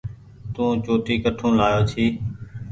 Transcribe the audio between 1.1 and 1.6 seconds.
ڪٺو